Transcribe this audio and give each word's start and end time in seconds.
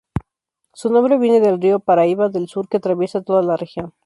Su 0.73 0.89
nombre 0.89 1.19
viene 1.19 1.41
del 1.41 1.61
Río 1.61 1.79
Paraíba 1.79 2.29
del 2.29 2.47
sur, 2.47 2.67
que 2.67 2.77
atraviesa 2.77 3.21
toda 3.21 3.43
la 3.43 3.55
región. 3.55 3.93